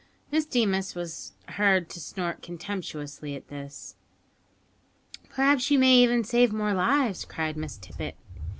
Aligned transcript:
Miss 0.31 0.47
Deemas 0.47 0.95
was 0.95 1.33
heard 1.47 1.87
to 1.89 1.99
snort 1.99 2.41
contemptuously 2.41 3.35
at 3.35 3.49
this. 3.49 3.93
"Perhaps 5.29 5.69
you 5.69 5.77
may 5.77 5.93
even 5.97 6.23
save 6.23 6.51
more 6.51 6.73
lives!" 6.73 7.23
cried 7.23 7.55
Miss 7.55 7.77
Tippet. 7.77 8.17